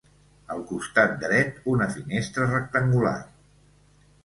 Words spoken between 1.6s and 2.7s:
una finestra